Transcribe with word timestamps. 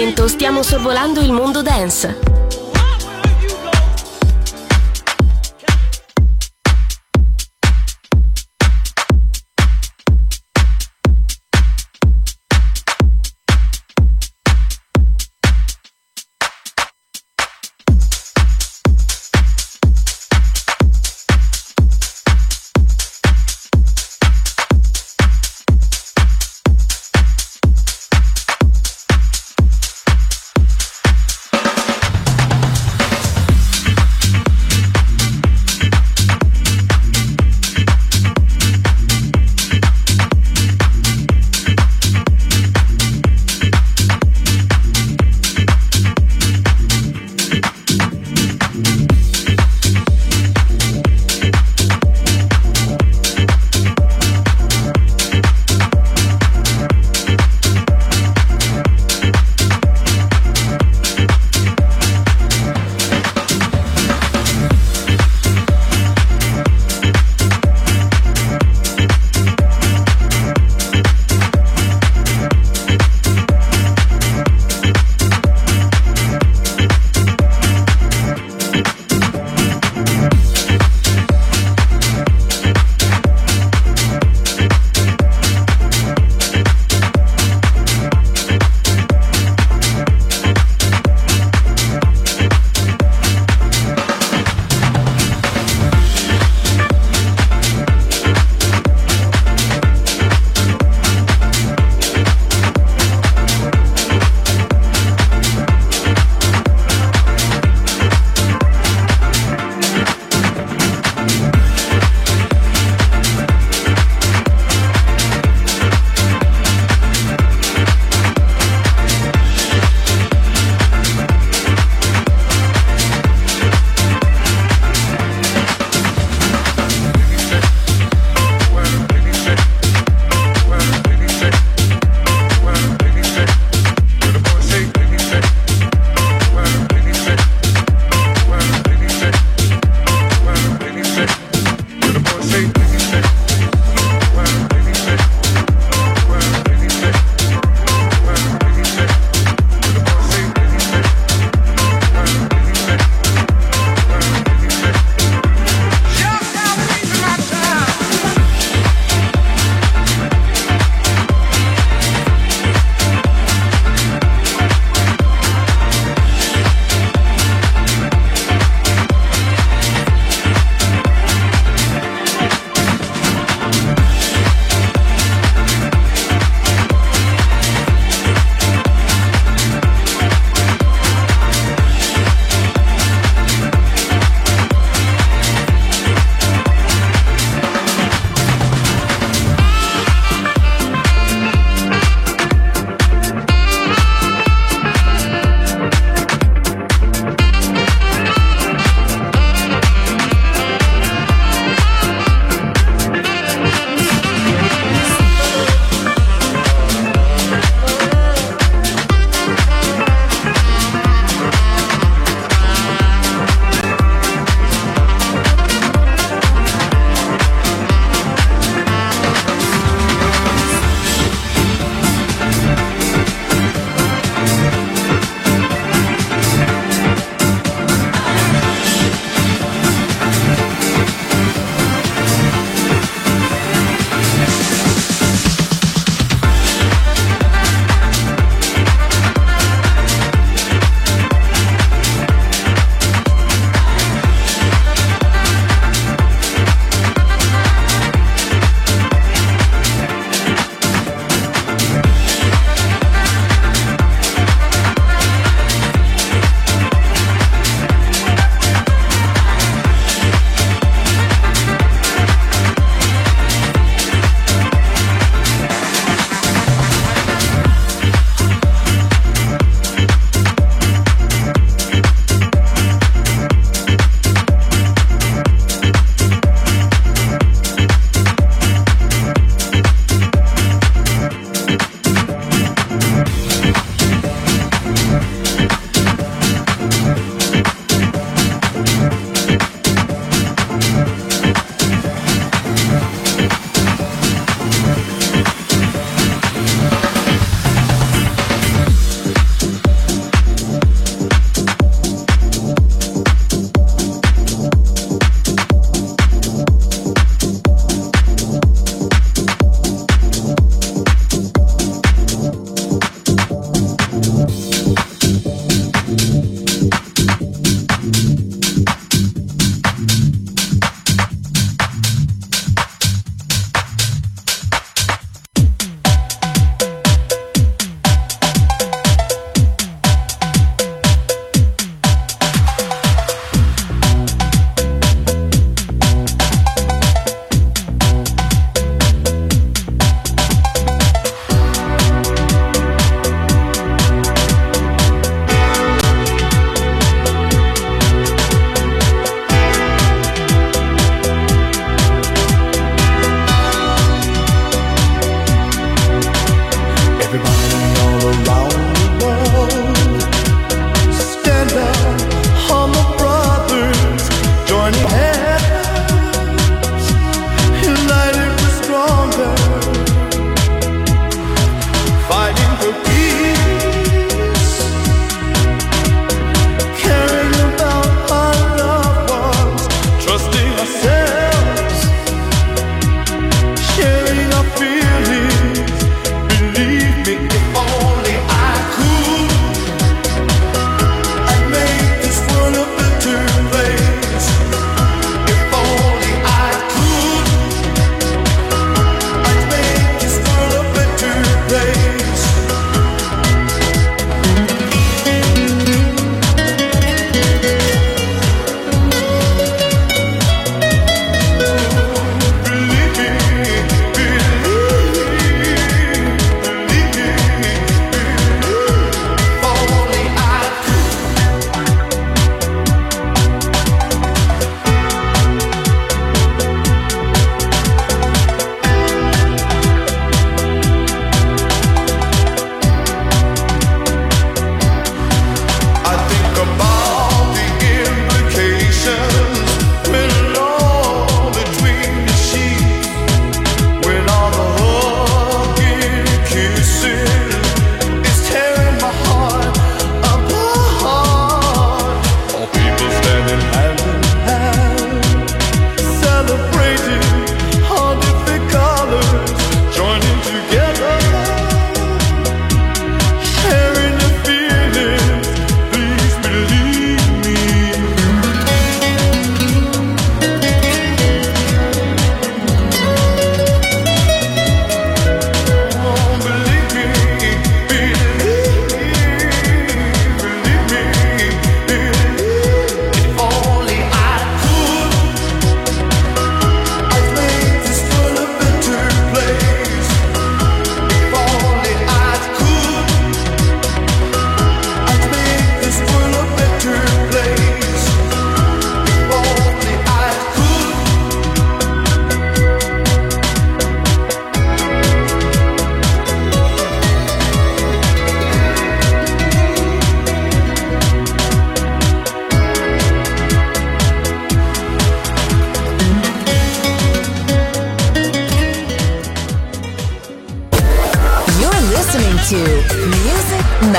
Momento 0.00 0.28
stiamo 0.28 0.62
sorvolando 0.62 1.20
il 1.20 1.30
mondo 1.30 1.60
dance. 1.60 2.29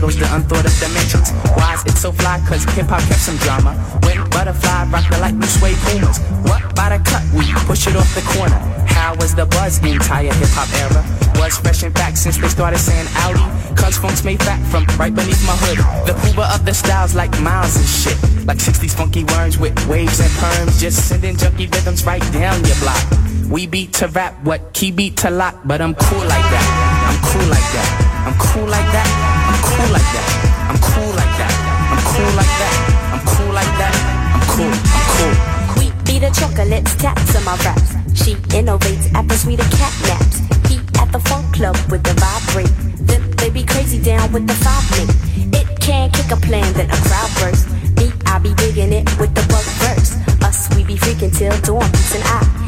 Goes 0.00 0.16
the 0.16 0.26
unthought 0.34 0.64
of 0.64 0.74
dimensions. 0.78 1.30
Why 1.58 1.74
is 1.74 1.84
it 1.86 1.98
so 1.98 2.12
fly? 2.12 2.40
Cause 2.46 2.64
hip 2.74 2.86
hop 2.86 3.02
kept 3.10 3.20
some 3.20 3.36
drama. 3.38 3.74
When 4.06 4.22
butterfly 4.30 4.86
rock 4.90 5.06
the 5.10 5.18
like 5.18 5.34
new 5.34 5.46
suede 5.46 5.76
pumas. 5.90 6.18
What 6.46 6.74
by 6.74 6.96
the 6.96 7.02
cut? 7.02 7.22
We 7.34 7.44
push 7.66 7.86
it 7.86 7.96
off 7.96 8.08
the 8.14 8.22
corner. 8.34 8.58
How 8.86 9.14
was 9.16 9.34
the 9.34 9.46
buzz 9.46 9.78
entire 9.82 10.32
hip 10.32 10.54
hop 10.54 10.70
era? 10.78 11.02
Was 11.38 11.58
fresh 11.58 11.82
and 11.82 11.94
back 11.94 12.16
since 12.16 12.38
they 12.38 12.48
started 12.48 12.78
saying 12.78 13.06
Audi. 13.26 13.42
Cause 13.74 13.98
funk's 13.98 14.24
made 14.24 14.42
fat 14.42 14.62
from 14.70 14.84
right 14.98 15.14
beneath 15.14 15.42
my 15.46 15.54
hood. 15.66 15.78
The 16.06 16.14
Uber 16.30 16.48
of 16.54 16.64
the 16.64 16.74
styles 16.74 17.14
like 17.14 17.30
miles 17.40 17.76
and 17.76 17.86
shit. 17.86 18.18
Like 18.46 18.58
60s 18.58 18.94
funky 18.94 19.24
worms 19.24 19.58
with 19.58 19.74
waves 19.86 20.20
and 20.20 20.30
perms. 20.38 20.80
Just 20.80 21.08
sending 21.08 21.36
junky 21.36 21.72
rhythms 21.72 22.04
right 22.04 22.22
down 22.32 22.64
your 22.64 22.76
block. 22.76 23.02
We 23.50 23.66
beat 23.66 23.94
to 23.94 24.08
rap, 24.08 24.34
what 24.44 24.74
key 24.74 24.90
beat 24.90 25.16
to 25.18 25.30
lock, 25.30 25.56
but 25.64 25.80
I'm 25.80 25.94
cool 25.94 26.20
like 26.20 26.46
that. 26.52 26.66
I'm 27.08 27.18
cool 27.32 27.48
like 27.48 27.68
that. 27.72 28.08
I'm 28.26 28.34
cool 28.38 28.66
like 28.66 28.92
that. 28.92 29.37
Cool 29.78 29.94
like 29.94 30.10
that. 30.10 30.26
I'm 30.74 30.78
cool 30.90 31.12
like 31.14 31.34
that. 31.38 31.54
I'm 31.94 32.02
cool 32.10 32.32
like 32.34 32.54
that. 32.58 32.74
I'm 33.14 33.22
cool 33.30 33.52
like 33.54 33.74
that. 33.78 33.94
I'm 34.34 34.42
cool. 34.50 34.74
I'm 34.74 35.06
cool. 35.14 35.34
We 35.78 35.86
be 36.02 36.18
the 36.18 36.34
chocolates, 36.34 36.96
taps 36.96 37.36
on 37.36 37.44
my 37.44 37.54
raps. 37.62 37.94
She 38.18 38.34
innovates 38.58 39.06
after 39.14 39.36
sweeter 39.36 39.62
cat 39.78 39.94
naps. 40.10 40.42
He 40.66 40.82
at 40.98 41.12
the 41.12 41.20
funk 41.30 41.54
club 41.54 41.76
with 41.92 42.02
the 42.02 42.14
vibrate. 42.18 42.74
Then 43.06 43.22
they 43.36 43.50
be 43.50 43.62
crazy 43.62 44.02
down 44.02 44.32
with 44.32 44.48
the 44.48 44.54
five 44.54 44.82
link. 44.98 45.14
It 45.54 45.78
can 45.78 46.10
kick 46.10 46.32
a 46.32 46.36
plan, 46.42 46.66
then 46.74 46.90
a 46.90 46.98
crowd 47.06 47.30
burst. 47.38 47.70
Me, 47.94 48.10
I 48.26 48.40
be 48.40 48.54
digging 48.54 48.92
it 48.92 49.06
with 49.20 49.32
the 49.36 49.46
bug 49.46 49.62
verse. 49.78 50.18
Us, 50.42 50.68
we 50.74 50.82
be 50.82 50.96
freaking 50.96 51.30
till 51.30 51.54
dawn, 51.62 51.88
peace 51.92 52.16
and 52.16 52.24
I. 52.24 52.67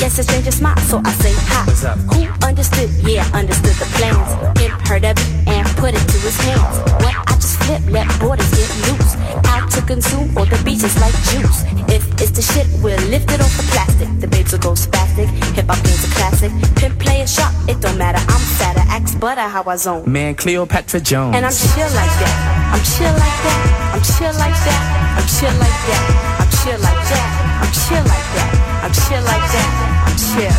Gets 0.00 0.18
a 0.18 0.22
stranger 0.22 0.50
smile, 0.50 0.80
so 0.88 0.96
I 1.04 1.12
say 1.20 1.34
hi. 1.52 1.60
What's 1.68 1.84
up? 1.84 1.98
Who 2.16 2.24
understood? 2.40 2.88
Yeah, 3.04 3.20
understood 3.36 3.76
the 3.76 3.84
plans. 4.00 4.32
Him 4.56 4.72
heard 4.88 5.04
of 5.04 5.12
it 5.12 5.28
and 5.44 5.68
put 5.76 5.92
it 5.92 6.00
to 6.00 6.18
his 6.24 6.40
hands. 6.40 6.80
What 7.04 7.12
I 7.28 7.36
just 7.36 7.60
flip, 7.60 7.84
let 7.92 8.08
borders 8.18 8.48
get 8.56 8.72
loose. 8.88 9.12
Out 9.52 9.68
to 9.76 9.82
consume 9.84 10.32
all 10.38 10.48
the 10.48 10.56
beaches 10.64 10.96
like 11.04 11.12
juice. 11.28 11.68
If 11.92 12.00
it's 12.16 12.32
the 12.32 12.40
shit, 12.40 12.64
we'll 12.80 12.96
lift 13.12 13.28
it 13.28 13.44
off 13.44 13.52
the 13.60 13.62
plastic. 13.76 14.08
The 14.24 14.26
babes 14.26 14.52
will 14.52 14.64
go 14.64 14.72
spastic. 14.72 15.28
Hip 15.52 15.68
hop 15.68 15.84
game's 15.84 16.00
a 16.00 16.10
classic. 16.16 16.50
Pimp 16.80 16.98
play 16.98 17.20
a 17.20 17.28
shot, 17.28 17.52
it 17.68 17.78
don't 17.84 17.98
matter. 17.98 18.24
I'm 18.24 18.40
fatter, 18.56 18.80
axe 18.88 19.14
butter 19.14 19.52
how 19.52 19.68
I 19.68 19.76
zone. 19.76 20.10
Man, 20.10 20.34
Cleopatra 20.34 21.00
Jones. 21.00 21.36
And 21.36 21.44
I'm 21.44 21.52
chill 21.52 21.92
like 21.92 22.14
that. 22.24 22.72
I'm 22.72 22.80
chill 22.88 23.12
like 23.20 23.38
that. 23.44 23.92
I'm 23.92 24.00
chill 24.00 24.32
like 24.40 24.58
that. 24.64 24.80
I'm 25.20 25.28
chill 25.28 25.54
like 25.60 25.80
that. 25.92 26.02
I'm 26.40 26.48
chill 26.56 26.80
like 26.80 27.02
that. 27.12 27.28
I'm 27.60 27.72
chill 27.84 28.04
like 28.08 28.28
that. 28.40 28.69
I'm 28.82 28.92
chill 28.92 29.22
like 29.24 29.52
that. 29.52 29.70
I'm 30.06 30.16
chill. 30.16 30.54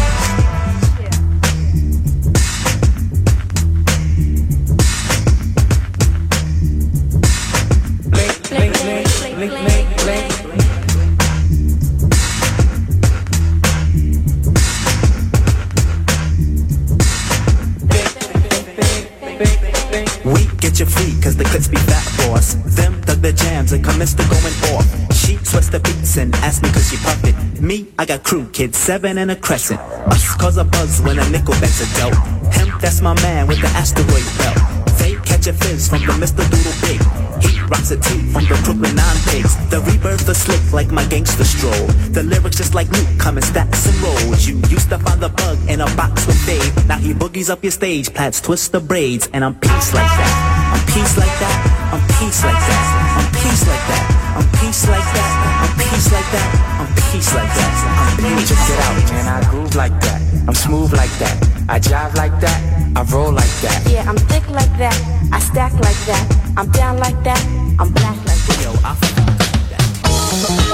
Blink, 8.11 8.36
blink, 8.47 8.74
blink, 8.82 9.07
blink, 9.36 9.53
blink, 9.65 9.88
blink. 10.03 10.30
We 20.24 20.45
get 20.57 20.78
your 20.78 20.88
free, 20.88 21.19
cause 21.22 21.36
the 21.36 21.43
clips 21.45 21.67
be 21.67 21.78
fat 21.78 22.03
for 22.03 22.38
us. 22.38 22.53
Them 22.76 23.01
dug 23.01 23.22
the 23.22 23.34
jams 23.34 23.72
and 23.72 23.84
commenced 23.84 24.17
to 24.19 24.24
going 24.30 24.76
off. 24.76 25.01
Sweats 25.52 25.68
the 25.68 25.82
beats 25.82 26.16
and 26.16 26.34
asked 26.36 26.64
me 26.64 26.70
cause 26.70 26.89
she 26.89 26.95
puffed 26.95 27.28
it. 27.28 27.36
Me, 27.62 27.86
I 27.99 28.06
got 28.06 28.24
crew, 28.24 28.47
kids, 28.54 28.78
seven 28.78 29.18
and 29.18 29.32
a 29.32 29.36
crescent. 29.36 29.82
Us 30.08 30.34
cause 30.36 30.56
a 30.56 30.64
buzz 30.64 31.02
when 31.02 31.20
a 31.20 31.24
nickelback's 31.24 31.84
a 31.84 31.88
dope. 31.99 32.16
Him, 32.56 32.72
that's 32.80 33.02
my 33.02 33.14
man 33.22 33.47
with 33.47 33.60
the 33.60 33.68
asteroid 33.76 34.24
belt. 34.39 34.56
They 34.95 35.16
catch 35.28 35.47
a 35.47 35.54
fizz 35.54 35.89
from 35.89 36.08
the 36.08 36.14
Mr. 36.24 36.47
Doodlebug. 36.47 37.43
He 37.43 37.60
rocks 37.68 37.91
a 37.91 37.99
tee 37.99 38.32
from 38.32 38.47
the 38.47 38.56
Brooklyn 38.64 38.95
Nine 38.95 39.20
Pigs. 39.28 39.52
The 39.68 39.82
rebirth 39.82 40.30
is 40.30 40.41
slick 40.41 40.72
like 40.72 40.89
my 40.89 41.06
gangster 41.08 41.43
stroll. 41.43 41.88
The 42.16 42.24
lyrics 42.24 42.56
just 42.56 42.74
like 42.74 42.88
Luke 42.88 43.20
coming 43.20 43.43
stacks 43.43 43.88
and 43.88 43.97
rolls. 43.99 44.47
You 44.47 44.56
used 44.72 44.88
to 44.88 44.99
find 44.99 45.20
the 45.20 45.36
bug 45.36 45.58
in 45.68 45.82
a 45.82 45.89
box 45.99 46.26
with 46.28 46.39
Dave. 46.45 46.88
Now 46.88 46.97
he 46.97 47.14
boogies 47.14 47.49
up 47.49 47.62
your 47.62 47.72
stage, 47.72 48.14
plats 48.14 48.39
twist 48.39 48.72
the 48.72 48.80
braids, 48.80 49.28
and 49.34 49.43
I'm 49.43 49.56
peace 49.56 49.93
like 49.93 50.08
that. 50.08 50.72
I'm 50.72 50.86
peace 50.95 51.18
like 51.18 51.36
that. 51.43 51.91
I'm 51.91 52.04
peace 52.16 52.39
like 52.39 52.56
that. 52.56 52.86
I'm 53.20 53.28
peace 53.36 53.68
like 53.68 53.86
that. 53.91 54.22
I'm 54.38 54.47
peace 54.64 54.88
like 54.88 55.04
that. 55.04 55.41
I'm 55.92 55.98
peace 55.98 56.14
like 56.14 56.32
that. 56.32 56.48
I'm 56.80 56.88
peace 57.12 57.36
like 57.36 57.52
that. 57.52 57.74
I'm 58.00 58.38
peace. 58.38 58.48
Check 58.48 58.70
it 58.70 58.80
out, 58.80 59.12
man. 59.12 59.28
I 59.28 59.50
groove 59.50 59.76
like 59.76 60.00
that. 60.02 60.22
I'm 60.48 60.56
smooth 60.56 60.94
like 60.94 61.12
that. 61.20 61.36
I 61.68 61.80
jive 61.80 62.16
like 62.16 62.39
that. 62.39 62.60
I 62.96 63.04
roll 63.14 63.34
like 63.34 63.52
that. 63.62 63.86
Yeah, 63.92 64.10
I'm 64.10 64.16
thick 64.16 64.48
like 64.50 64.72
that. 64.78 64.96
I 65.34 65.39
stack 65.39 65.74
like 65.74 66.00
that. 66.08 66.54
I'm 66.56 66.72
down 66.72 66.98
like 66.98 67.22
that. 67.26 67.44
I'm 67.78 67.92
black 67.92 68.16
like 68.26 68.39
that. 68.48 68.64
Yo, 68.64 68.72
I 68.86 70.70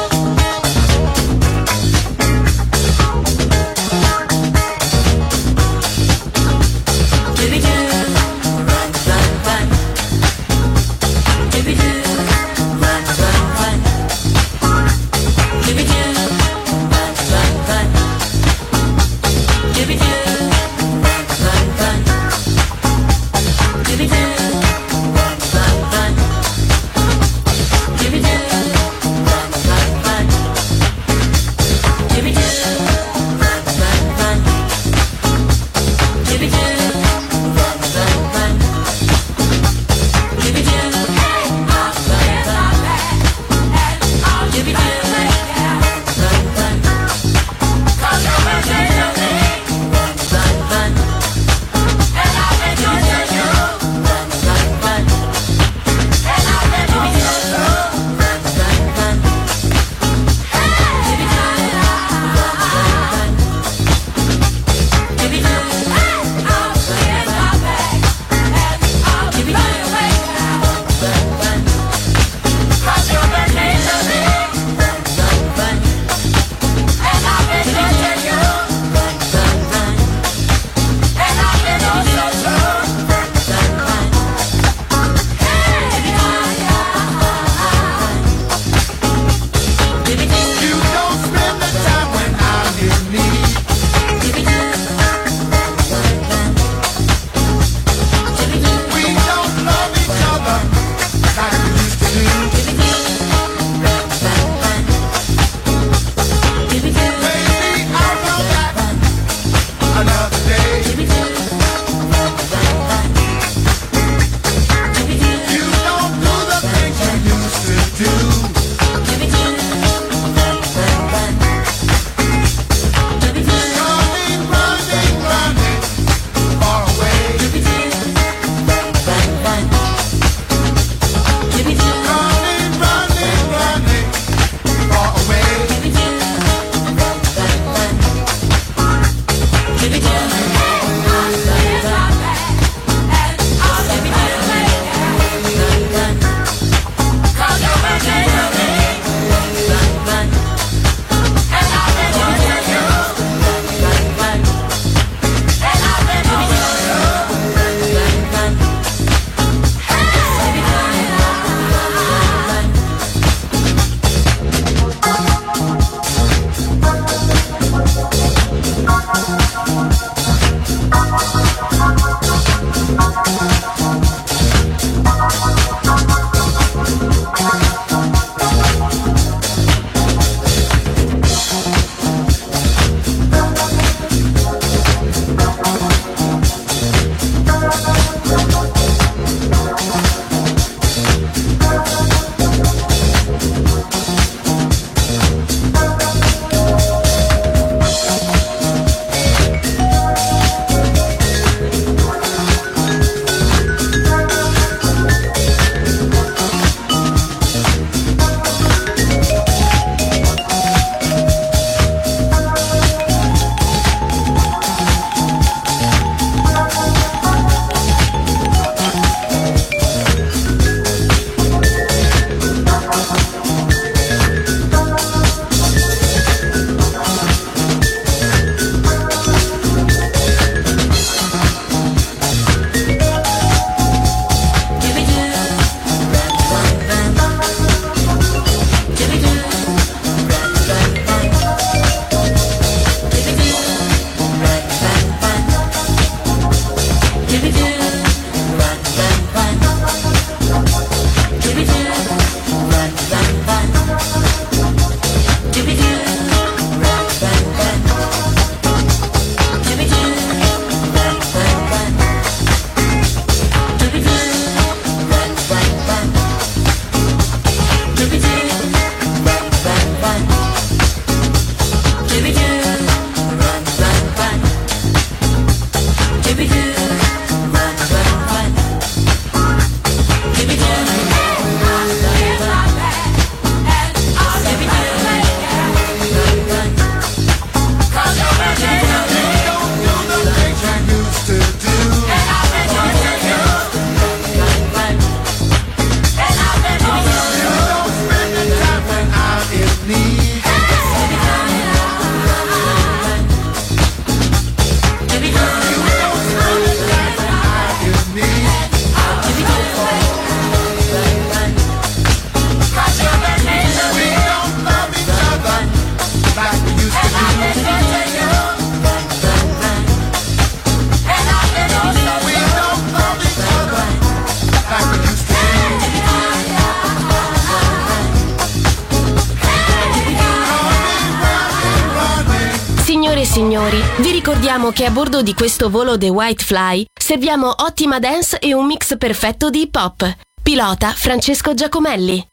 Sappiamo 334.67 334.91
che 334.91 334.99
a 334.99 335.01
bordo 335.01 335.21
di 335.21 335.33
questo 335.33 335.69
volo 335.69 335.97
The 335.97 336.09
White 336.09 336.43
Fly 336.43 336.85
serviamo 336.93 337.53
ottima 337.59 337.99
dance 337.99 338.37
e 338.37 338.53
un 338.53 338.65
mix 338.65 338.97
perfetto 338.97 339.49
di 339.49 339.61
hip 339.61 339.75
hop. 339.75 340.17
Pilota 340.43 340.91
Francesco 340.91 341.53
Giacomelli. 341.53 342.27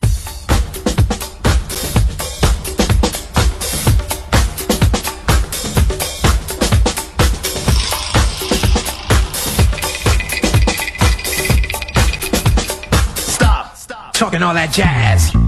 Stop, 13.15 13.75
stop. 13.77 14.11
Talking 14.13 14.43
all 14.43 14.55
that 14.55 14.71
jazz. 14.71 15.44